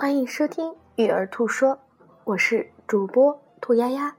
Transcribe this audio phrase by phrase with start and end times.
[0.00, 1.70] 欢迎收听《育儿兔说》，
[2.22, 4.14] 我是主播兔丫丫。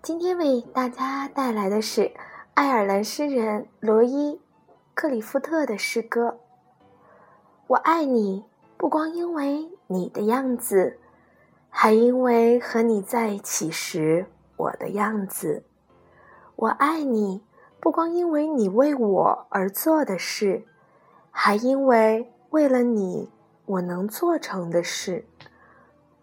[0.00, 2.10] 今天为大家带来的是
[2.54, 4.36] 爱尔兰诗人罗伊·
[4.94, 6.38] 克里夫特的诗歌。
[7.66, 8.46] 我爱你，
[8.78, 10.98] 不光因为你的样子，
[11.68, 14.24] 还因为和你在一起时
[14.56, 15.62] 我的样子。
[16.56, 17.44] 我爱你，
[17.78, 20.64] 不光因为你为我而做的事，
[21.30, 23.28] 还因为为了你。
[23.72, 25.24] 我能做成的事，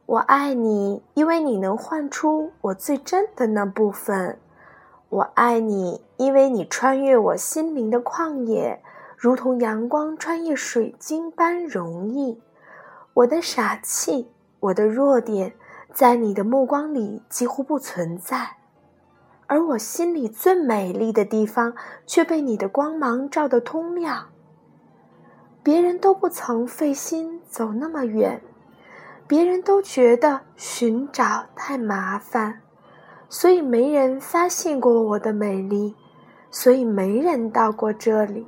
[0.05, 4.37] 我爱你，因为你能唤出我最真的那部分。
[5.09, 8.83] 我爱你，因为你穿越我心灵的旷野，
[9.17, 12.39] 如同阳光穿越水晶般容易。
[13.15, 15.53] 我的傻气，我的弱点，
[15.91, 18.57] 在你的目光里几乎不存在，
[19.47, 21.73] 而我心里最美丽的地方，
[22.05, 24.27] 却被你的光芒照得通亮。
[25.69, 28.41] 别人都不曾费心走那么远，
[29.27, 32.63] 别人都觉得寻找太麻烦，
[33.29, 35.95] 所以没人发现过我的美丽，
[36.49, 38.47] 所以没人到过这里。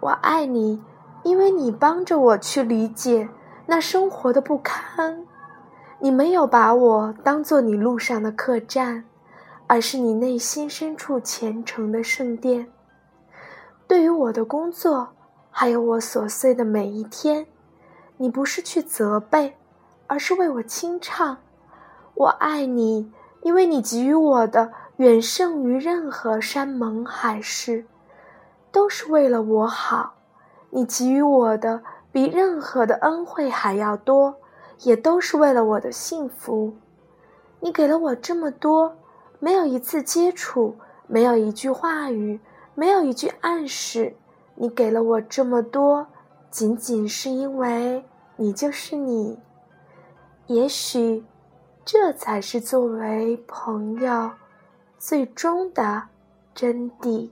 [0.00, 0.84] 我爱你，
[1.22, 3.30] 因为你帮着我去理解
[3.64, 5.24] 那生活的不堪。
[5.98, 9.06] 你没有把我当做你路上的客栈，
[9.66, 12.70] 而是你内心深处虔诚的圣殿。
[13.88, 15.15] 对于我的工作。
[15.58, 17.46] 还有我琐碎的每一天，
[18.18, 19.56] 你不是去责备，
[20.06, 21.38] 而是为我清唱。
[22.12, 27.86] 我爱你，因为你给予我的远胜于任何山盟海誓，
[28.70, 30.16] 都是为了我好。
[30.68, 31.82] 你给予我的
[32.12, 34.34] 比任何的恩惠还要多，
[34.82, 36.76] 也都是为了我的幸福。
[37.60, 38.94] 你给了我这么多，
[39.38, 40.76] 没有一次接触，
[41.06, 42.38] 没有一句话语，
[42.74, 44.14] 没有一句暗示。
[44.56, 46.06] 你给了我这么多，
[46.50, 48.04] 仅仅是因为
[48.36, 49.38] 你就是你。
[50.46, 51.24] 也许，
[51.84, 54.30] 这才是作为朋友
[54.98, 56.02] 最终的
[56.54, 57.30] 真谛。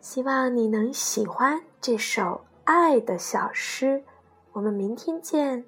[0.00, 4.02] 希望你能喜欢这首爱的小诗。
[4.52, 5.64] 我们明天见。